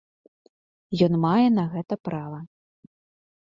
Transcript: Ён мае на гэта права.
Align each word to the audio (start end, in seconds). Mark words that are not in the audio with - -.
Ён 1.09 1.13
мае 1.27 1.47
на 1.59 1.63
гэта 1.75 1.93
права. 2.11 2.39